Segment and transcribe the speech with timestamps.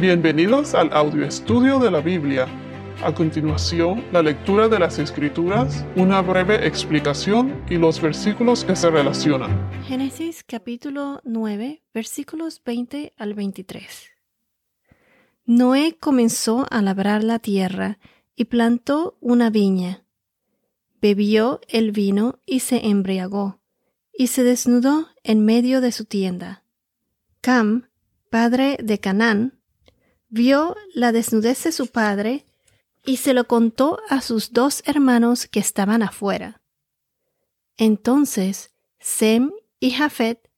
[0.00, 2.46] Bienvenidos al audio estudio de la Biblia.
[3.04, 8.88] A continuación, la lectura de las Escrituras, una breve explicación y los versículos que se
[8.88, 9.50] relacionan.
[9.84, 14.06] Génesis capítulo 9, versículos 20 al 23.
[15.44, 17.98] Noé comenzó a labrar la tierra
[18.34, 20.06] y plantó una viña.
[21.02, 23.60] Bebió el vino y se embriagó,
[24.16, 26.64] y se desnudó en medio de su tienda.
[27.42, 27.90] Cam,
[28.30, 29.59] padre de Canaán,
[30.30, 32.46] vio la desnudez de su padre
[33.04, 36.62] y se lo contó a sus dos hermanos que estaban afuera.
[37.76, 40.50] Entonces Sem y Jafet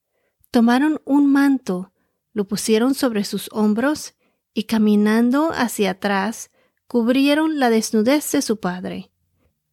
[0.51, 1.93] tomaron un manto,
[2.33, 4.15] lo pusieron sobre sus hombros
[4.55, 6.51] y caminando hacia atrás
[6.87, 9.11] cubrieron la desnudez de su padre.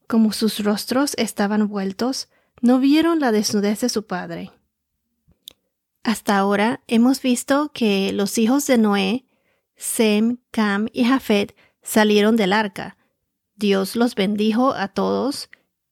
[0.08, 2.30] Como sus rostros estaban vueltos,
[2.62, 4.52] no vieron la desnudez de su padre.
[6.04, 9.26] Hasta ahora hemos visto que los hijos de Noé
[9.80, 12.98] Sem, Cam y Jafet salieron del arca.
[13.56, 15.50] Dios los bendijo a todos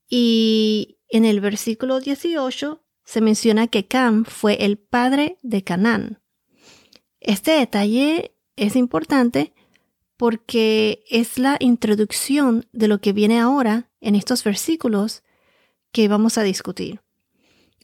[0.09, 6.21] y en el versículo 18 se menciona que Cam fue el padre de Canaán.
[7.21, 9.53] Este detalle es importante
[10.17, 15.23] porque es la introducción de lo que viene ahora en estos versículos
[15.93, 17.01] que vamos a discutir.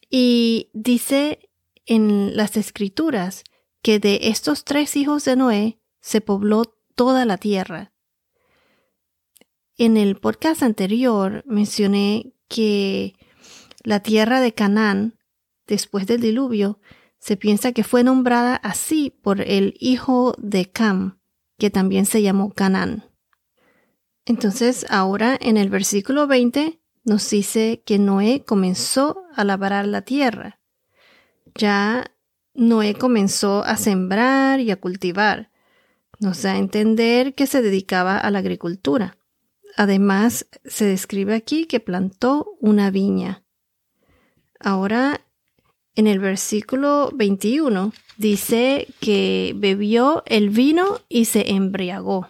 [0.10, 1.50] Y dice
[1.86, 3.44] en las escrituras
[3.82, 6.66] que de estos tres hijos de Noé, se pobló
[6.96, 7.94] toda la tierra.
[9.78, 13.16] En el podcast anterior mencioné que
[13.84, 15.18] la tierra de Canaán,
[15.66, 16.80] después del diluvio,
[17.20, 21.20] se piensa que fue nombrada así por el hijo de Cam,
[21.58, 23.06] que también se llamó Canaán.
[24.26, 30.60] Entonces, ahora en el versículo 20 nos dice que Noé comenzó a labrar la tierra.
[31.56, 32.14] Ya
[32.54, 35.53] Noé comenzó a sembrar y a cultivar.
[36.24, 39.18] Nos da a entender que se dedicaba a la agricultura.
[39.76, 43.44] Además, se describe aquí que plantó una viña.
[44.58, 45.20] Ahora,
[45.96, 52.30] en el versículo 21, dice que bebió el vino y se embriagó.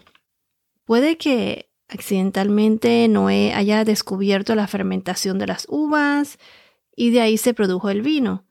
[0.86, 6.40] Puede que accidentalmente Noé haya descubierto la fermentación de las uvas
[6.96, 8.44] y de ahí se produjo el vino.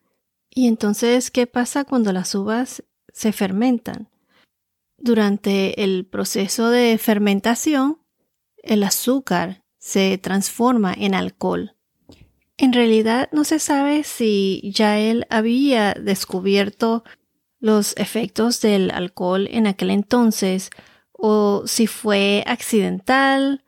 [0.50, 4.11] Y entonces, ¿qué pasa cuando las uvas se fermentan?
[5.04, 7.98] Durante el proceso de fermentación,
[8.62, 11.74] el azúcar se transforma en alcohol.
[12.56, 17.02] En realidad no se sabe si ya él había descubierto
[17.58, 20.70] los efectos del alcohol en aquel entonces
[21.10, 23.64] o si fue accidental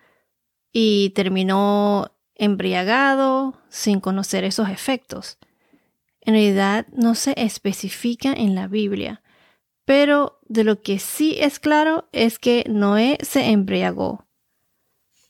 [0.72, 5.38] y terminó embriagado sin conocer esos efectos.
[6.20, 9.20] En realidad no se especifica en la Biblia,
[9.84, 14.26] pero de lo que sí es claro es que Noé se embriagó.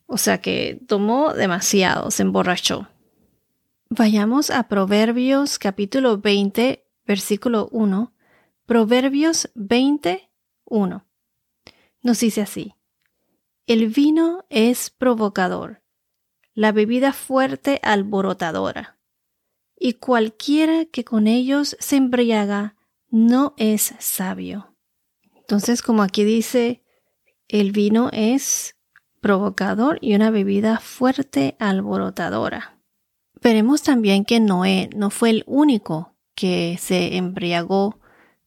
[0.06, 2.88] O sea que tomó demasiado, se emborrachó.
[3.88, 8.12] Vayamos a Proverbios capítulo 20, versículo 1.
[8.66, 10.30] Proverbios 20,
[10.66, 11.06] 1.
[12.02, 12.74] Nos dice así.
[13.66, 15.82] El vino es provocador,
[16.52, 18.98] la bebida fuerte alborotadora,
[19.78, 22.76] y cualquiera que con ellos se embriaga
[23.08, 24.73] no es sabio.
[25.44, 26.82] Entonces, como aquí dice,
[27.49, 28.77] el vino es
[29.21, 32.78] provocador y una bebida fuerte alborotadora.
[33.43, 37.99] Veremos también que Noé no fue el único que se embriagó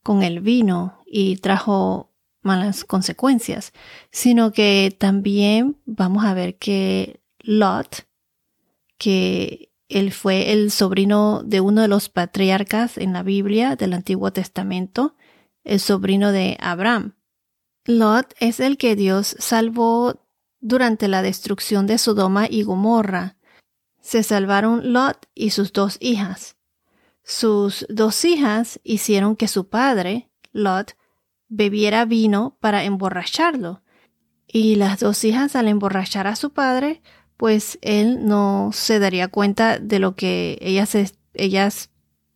[0.02, 3.74] con el vino y trajo malas consecuencias,
[4.12, 8.07] sino que también vamos a ver que Lot,
[8.97, 14.31] que él fue el sobrino de uno de los patriarcas en la Biblia del Antiguo
[14.31, 15.16] Testamento,
[15.67, 17.16] el sobrino de Abraham.
[17.85, 20.25] Lot es el que Dios salvó
[20.59, 23.38] durante la destrucción de Sodoma y Gomorra.
[24.01, 26.56] Se salvaron Lot y sus dos hijas.
[27.23, 30.95] Sus dos hijas hicieron que su padre, Lot,
[31.47, 33.83] bebiera vino para emborracharlo.
[34.47, 37.01] Y las dos hijas al emborrachar a su padre
[37.38, 40.97] pues él no se daría cuenta de lo que ellas,
[41.36, 41.92] ellas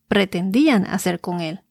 [0.08, 1.62] pretendían hacer con él.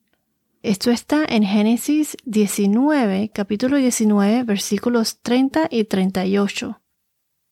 [0.63, 6.79] Esto está en Génesis 19, capítulo 19, versículos 30 y 38.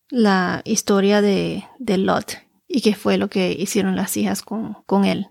[0.10, 5.06] La historia de, de Lot y qué fue lo que hicieron las hijas con, con
[5.06, 5.26] él.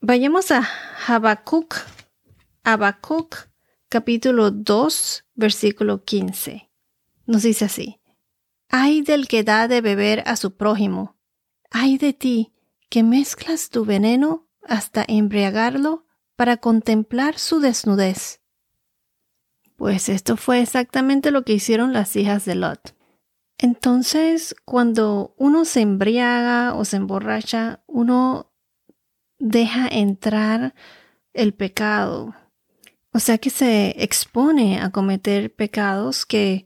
[0.00, 0.68] Vayamos a
[1.06, 1.76] Habacuc,
[2.64, 3.36] Habacuc,
[3.88, 6.68] capítulo 2, versículo 15.
[7.26, 8.00] Nos dice así.
[8.68, 11.16] Ay del que da de beber a su prójimo.
[11.70, 12.52] Ay de ti,
[12.88, 16.06] que mezclas tu veneno hasta embriagarlo
[16.40, 18.40] para contemplar su desnudez.
[19.76, 22.96] Pues esto fue exactamente lo que hicieron las hijas de Lot.
[23.58, 28.54] Entonces, cuando uno se embriaga o se emborracha, uno
[29.38, 30.74] deja entrar
[31.34, 32.34] el pecado.
[33.12, 36.64] O sea que se expone a cometer pecados que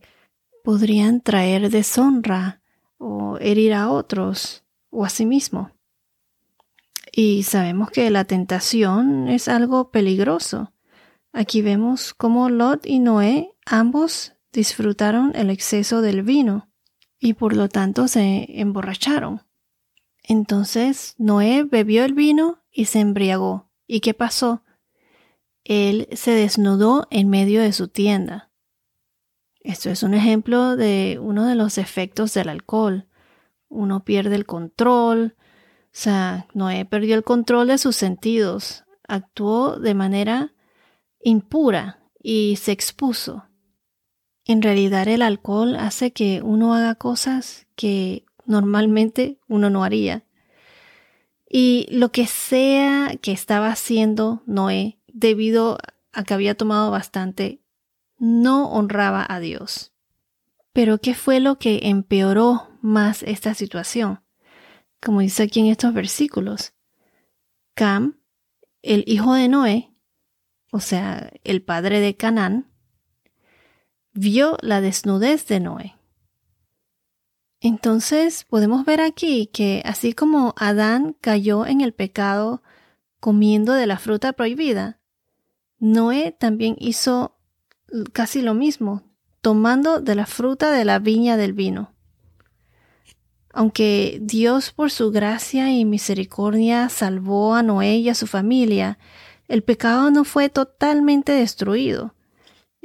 [0.62, 2.62] podrían traer deshonra
[2.96, 5.72] o herir a otros o a sí mismo.
[7.16, 10.72] Y sabemos que la tentación es algo peligroso.
[11.32, 16.68] Aquí vemos cómo Lot y Noé ambos disfrutaron el exceso del vino
[17.20, 19.42] y por lo tanto se emborracharon.
[20.24, 23.70] Entonces Noé bebió el vino y se embriagó.
[23.86, 24.64] ¿Y qué pasó?
[25.62, 28.50] Él se desnudó en medio de su tienda.
[29.60, 33.06] Esto es un ejemplo de uno de los efectos del alcohol.
[33.68, 35.36] Uno pierde el control.
[35.94, 38.82] O sea, Noé perdió el control de sus sentidos.
[39.06, 40.52] Actuó de manera
[41.22, 43.44] impura y se expuso.
[44.44, 50.24] En realidad el alcohol hace que uno haga cosas que normalmente uno no haría.
[51.48, 55.78] Y lo que sea que estaba haciendo Noé, debido
[56.12, 57.60] a que había tomado bastante,
[58.18, 59.92] no honraba a Dios.
[60.72, 64.23] Pero ¿qué fue lo que empeoró más esta situación?
[65.04, 66.72] Como dice aquí en estos versículos,
[67.74, 68.18] Cam,
[68.80, 69.94] el hijo de Noé,
[70.72, 72.70] o sea, el padre de Canaán,
[74.14, 75.94] vio la desnudez de Noé.
[77.60, 82.62] Entonces podemos ver aquí que así como Adán cayó en el pecado
[83.20, 85.00] comiendo de la fruta prohibida,
[85.78, 87.36] Noé también hizo
[88.14, 89.02] casi lo mismo,
[89.42, 91.93] tomando de la fruta de la viña del vino.
[93.54, 98.98] Aunque Dios por su gracia y misericordia salvó a Noé y a su familia,
[99.48, 102.14] el pecado no fue totalmente destruido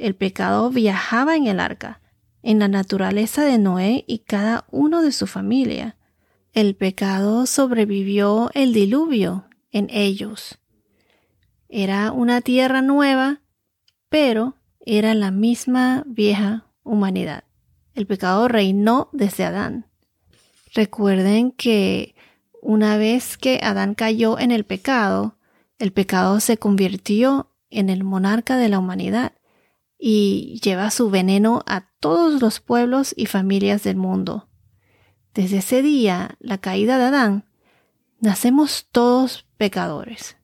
[0.00, 2.00] el pecado viajaba en el arca,
[2.42, 5.96] en la naturaleza de Noé y cada uno de su familia.
[6.54, 10.58] El pecado sobrevivió el diluvio en ellos.
[11.68, 13.42] Era una tierra nueva,
[14.08, 17.44] pero era la misma vieja humanidad.
[17.94, 19.89] El pecado reinó desde Adán.
[20.72, 22.14] Recuerden que
[22.62, 25.36] una vez que Adán cayó en el pecado,
[25.78, 29.32] el pecado se convirtió en el monarca de la humanidad
[29.98, 34.48] y lleva su veneno a todos los pueblos y familias del mundo.
[35.34, 37.44] Desde ese día, la caída de Adán,
[38.20, 40.36] nacemos todos pecadores.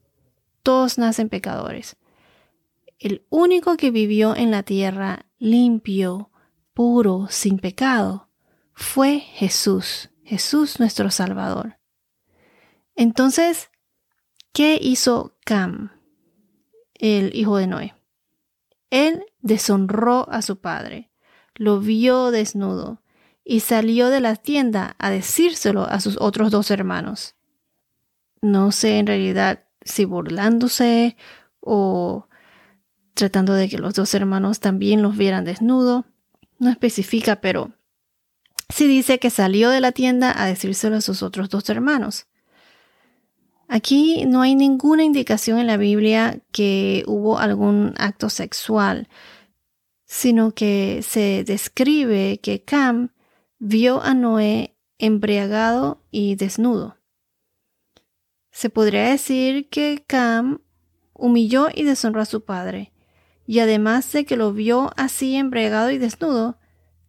[0.62, 1.96] Todos nacen pecadores.
[2.99, 6.31] El único que vivió en la tierra limpio,
[6.75, 8.28] puro, sin pecado,
[8.73, 11.78] fue Jesús, Jesús nuestro Salvador.
[12.96, 13.70] Entonces,
[14.52, 15.93] ¿qué hizo Cam,
[16.94, 17.94] el hijo de Noé?
[18.90, 21.12] Él deshonró a su padre,
[21.55, 23.02] lo vio desnudo
[23.44, 27.37] y salió de la tienda a decírselo a sus otros dos hermanos.
[28.43, 31.17] No sé en realidad si burlándose
[31.61, 32.26] o
[33.14, 36.05] tratando de que los dos hermanos también los vieran desnudo.
[36.58, 37.75] No especifica, pero
[38.68, 42.26] sí dice que salió de la tienda a decírselo a sus otros dos hermanos.
[43.68, 49.08] Aquí no hay ninguna indicación en la Biblia que hubo algún acto sexual,
[50.04, 53.11] sino que se describe que Cam
[53.58, 56.96] vio a Noé embriagado y desnudo.
[58.52, 60.61] Se podría decir que Cam
[61.12, 62.92] humilló y deshonró a su padre,
[63.46, 66.58] y además de que lo vio así embriagado y desnudo,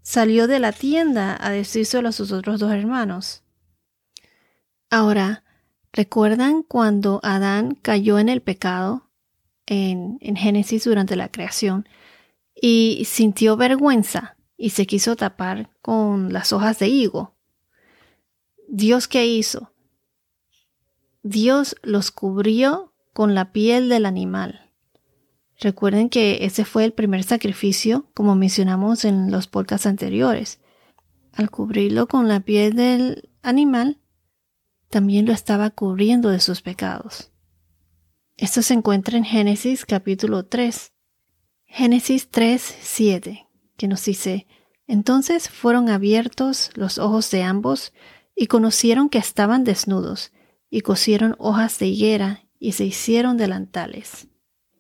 [0.08, 3.44] salió de la tienda a decírselo a sus otros dos hermanos.
[4.90, 5.44] Ahora,
[5.98, 9.10] ¿Recuerdan cuando Adán cayó en el pecado
[9.66, 11.90] en, Génesis durante la creación
[12.54, 17.34] y sintió vergüenza y se quiso tapar con las hojas de higo?
[18.68, 19.74] ¿Dios qué hizo?
[21.24, 24.67] Dios los cubrió con la piel del animal.
[25.60, 30.60] Recuerden que ese fue el primer sacrificio, como mencionamos en los podcasts anteriores.
[31.34, 34.00] Al cubrirlo con la piel del animal,
[34.90, 37.32] también lo estaba cubriendo de sus pecados.
[38.38, 40.94] Esto se encuentra en Génesis capítulo 3.
[41.66, 43.48] Génesis 3, 7,
[43.78, 44.46] que nos dice,
[44.86, 47.94] Entonces fueron abiertos los ojos de ambos
[48.36, 50.32] y conocieron que estaban desnudos,
[50.70, 54.28] y cosieron hojas de higuera y se hicieron delantales.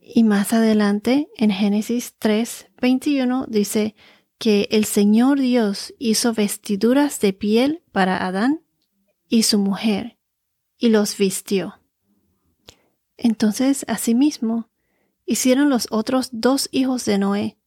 [0.10, 3.94] Y más adelante, en Génesis 3, 21, dice
[4.38, 8.64] que el Señor Dios hizo vestiduras de piel para Adán
[9.28, 10.18] y su mujer,
[10.78, 11.82] y los vistió.
[13.18, 14.70] Entonces, asimismo,
[15.26, 17.58] hicieron los otros dos hijos de Noé,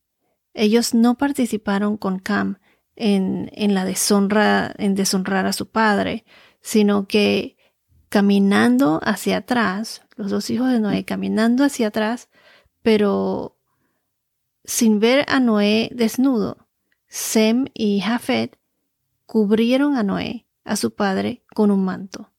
[0.55, 2.59] Ellos no participaron con Cam
[2.97, 6.25] en, en la deshonra, en deshonrar a su padre,
[6.63, 7.59] sino que
[8.11, 12.29] caminando hacia atrás, los dos hijos de Noé caminando hacia atrás,
[12.83, 13.57] pero
[14.64, 16.69] sin ver a Noé desnudo,
[17.07, 18.59] Sem y Jafet
[19.26, 22.33] cubrieron a Noé, a su padre, con un manto.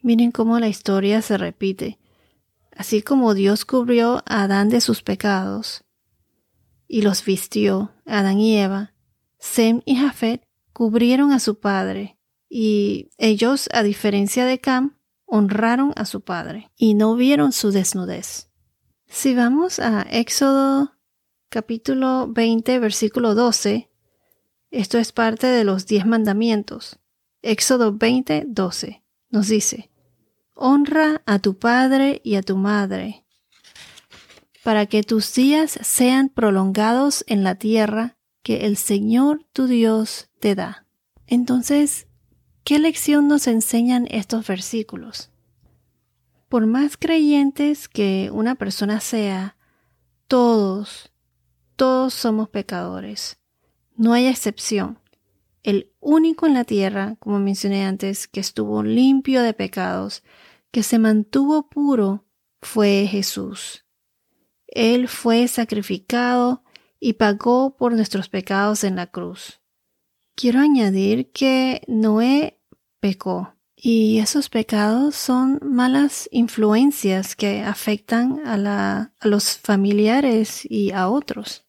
[0.00, 1.98] Miren cómo la historia se repite.
[2.76, 5.84] Así como Dios cubrió a Adán de sus pecados
[6.86, 8.94] y los vistió, Adán y Eva,
[9.38, 12.17] Sem y Jafet cubrieron a su padre
[12.48, 18.48] y ellos, a diferencia de Cam, honraron a su padre y no vieron su desnudez.
[19.06, 20.92] Si vamos a Éxodo
[21.48, 23.90] capítulo 20, versículo 12,
[24.70, 26.98] esto es parte de los diez mandamientos.
[27.42, 29.90] Éxodo 20, 12 nos dice,
[30.54, 33.24] Honra a tu padre y a tu madre,
[34.64, 40.54] para que tus días sean prolongados en la tierra que el Señor tu Dios te
[40.54, 40.86] da.
[41.26, 42.07] Entonces,
[42.68, 45.30] ¿Qué lección nos enseñan estos versículos?
[46.50, 49.56] Por más creyentes que una persona sea,
[50.26, 51.10] todos,
[51.76, 53.38] todos somos pecadores.
[53.96, 54.98] No hay excepción.
[55.62, 60.22] El único en la tierra, como mencioné antes, que estuvo limpio de pecados,
[60.70, 62.26] que se mantuvo puro,
[62.60, 63.86] fue Jesús.
[64.66, 66.64] Él fue sacrificado
[67.00, 69.62] y pagó por nuestros pecados en la cruz.
[70.34, 72.57] Quiero añadir que Noé
[73.00, 73.54] pecó.
[73.76, 81.64] Y esos pecados son malas influencias que afectan a, los familiares y a otros.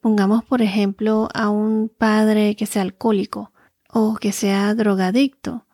[0.00, 3.52] Pongamos, por ejemplo, a un padre que sea alcohólico
[3.90, 5.66] o que sea drogadicto.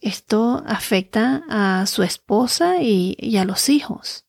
[0.00, 4.26] Esto afecta a su esposa y a los hijos.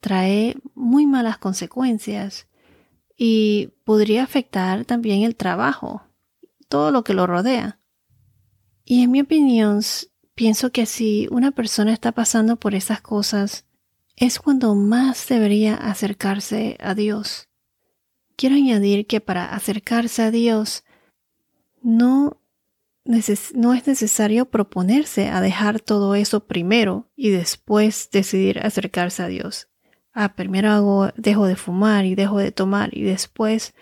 [0.00, 2.46] Trae muy malas consecuencias
[3.18, 6.02] y podría afectar también el trabajo,
[6.70, 7.79] todo lo que lo rodea.
[8.90, 9.82] Y en mi opinión,
[10.34, 13.64] pienso que si una persona está pasando por esas cosas,
[14.16, 17.48] es cuando más debería acercarse a Dios.
[18.34, 20.82] Quiero añadir que para acercarse a Dios
[21.80, 22.42] no,
[23.04, 29.68] no es necesario proponerse a dejar todo eso primero y después decidir acercarse a Dios.
[30.12, 33.72] Ah, primero dejo de fumar y dejo de tomar y después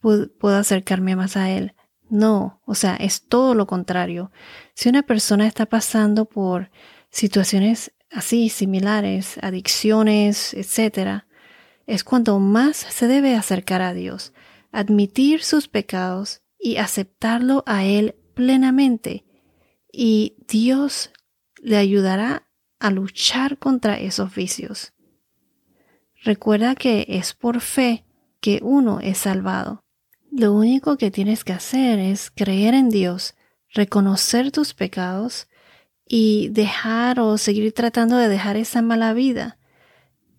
[0.00, 1.72] puedo acercarme más a Él.
[2.10, 4.32] No, o sea, es todo lo contrario.
[4.74, 6.70] Si una persona está pasando por
[7.08, 11.22] situaciones así similares, adicciones, etc.,
[11.86, 14.32] es cuando más se debe acercar a Dios,
[14.72, 19.24] admitir sus pecados y aceptarlo a Él plenamente.
[19.92, 21.12] Y Dios
[21.62, 22.48] le ayudará
[22.80, 24.94] a luchar contra esos vicios.
[26.22, 28.04] Recuerda que es por fe
[28.40, 29.84] que uno es salvado.
[30.30, 33.34] Lo único que tienes que hacer es creer en Dios,
[33.68, 35.48] reconocer tus pecados
[36.06, 39.58] y dejar o seguir tratando de dejar esa mala vida.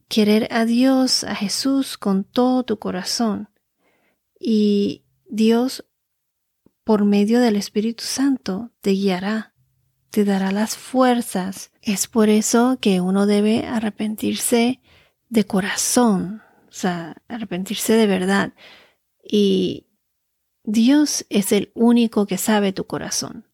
[0.07, 3.49] Querer a Dios, a Jesús con todo tu corazón.
[4.39, 5.85] Y Dios,
[6.83, 9.53] por medio del Espíritu Santo, te guiará,
[10.09, 11.71] te dará las fuerzas.
[11.81, 14.81] Es por eso que uno debe arrepentirse
[15.29, 18.53] de corazón, o sea, arrepentirse de verdad
[19.23, 19.87] y
[20.63, 23.47] Dios es el único que sabe tu corazón.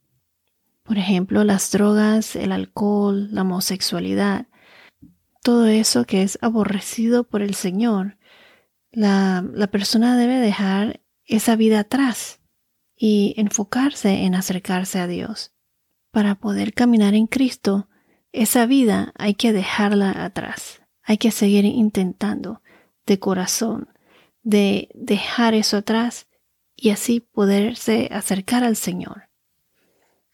[0.83, 4.47] Por ejemplo, las drogas, el alcohol, la homosexualidad,
[5.43, 8.17] todo eso que es aborrecido por el Señor,
[8.91, 12.39] la, la persona debe dejar esa vida atrás
[12.95, 15.53] y enfocarse en acercarse a Dios.
[16.11, 17.89] Para poder caminar en Cristo,
[18.31, 20.81] esa vida hay que dejarla atrás.
[21.03, 22.61] Hay que seguir intentando
[23.05, 23.89] de corazón,
[24.47, 26.27] de dejar eso atrás
[26.73, 29.23] y así poderse acercar al Señor.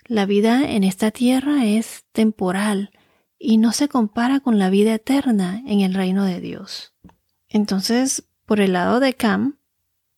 [0.05, 2.91] La vida en esta tierra es temporal
[3.39, 6.93] y no se compara con la vida eterna en el reino de Dios.
[7.49, 9.57] Entonces, por el lado de Cam,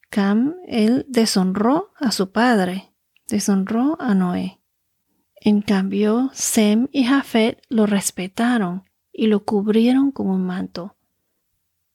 [0.09, 2.91] Cam, él deshonró a su padre,
[3.29, 4.59] deshonró a Noé.
[5.35, 8.83] En cambio, Sem y Jafet lo respetaron
[9.13, 10.94] y lo cubrieron con un manto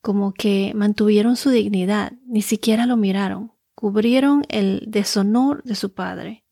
[0.00, 6.44] como que mantuvieron su dignidad, ni siquiera lo miraron, cubrieron el deshonor de su padre.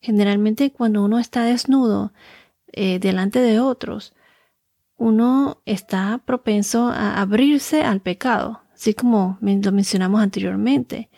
[0.00, 2.12] Generalmente cuando uno está desnudo
[2.72, 4.14] eh, delante de otros,
[4.96, 11.10] uno está propenso a abrirse al pecado, así como lo mencionamos anteriormente.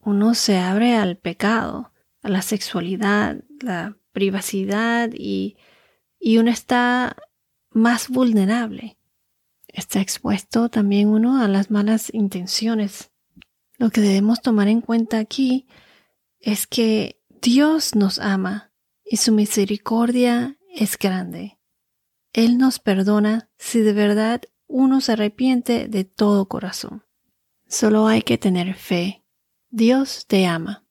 [0.00, 5.56] Uno se abre al pecado, a la sexualidad, la privacidad y,
[6.18, 7.16] y uno está
[7.70, 8.98] más vulnerable.
[9.72, 13.10] Está expuesto también uno a las malas intenciones.
[13.78, 15.66] Lo que debemos tomar en cuenta aquí
[16.40, 18.72] es que Dios nos ama
[19.04, 21.58] y su misericordia es grande.
[22.32, 27.04] Él nos perdona si de verdad uno se arrepiente de todo corazón.
[27.68, 29.24] Solo hay que tener fe.
[29.70, 30.84] Dios te ama.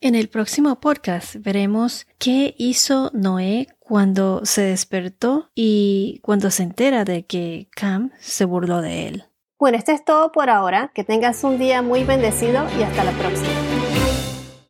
[0.00, 7.04] En el próximo podcast veremos qué hizo Noé cuando se despertó y cuando se entera
[7.04, 9.24] de que Cam se burló de él.
[9.58, 10.90] Bueno, esto es todo por ahora.
[10.94, 13.73] Que tengas un día muy bendecido y hasta la próxima.